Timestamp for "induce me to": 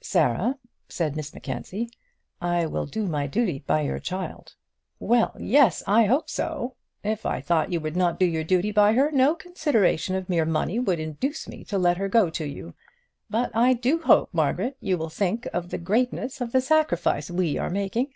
11.00-11.76